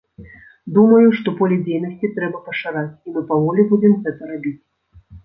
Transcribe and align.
Думаю, 0.77 1.09
што 1.19 1.33
поле 1.41 1.57
дзейнасці 1.67 2.09
трэба 2.15 2.41
пашыраць, 2.47 2.91
і 3.09 3.13
мы 3.19 3.23
паволі 3.33 3.67
будзем 3.75 3.93
гэта 4.07 4.31
рабіць. 4.31 4.57